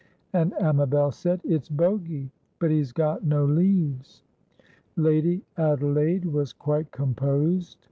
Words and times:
And 0.33 0.53
Amabel 0.59 1.11
said, 1.11 1.41
"It's 1.43 1.69
Bogy; 1.69 2.31
but 2.57 2.71
he's 2.71 2.91
got 2.91 3.23
no 3.23 3.45
leaves." 3.45 4.23
Lady 4.95 5.43
Adelaide 5.57 6.25
was 6.25 6.53
quite 6.53 6.89
composed. 6.89 7.77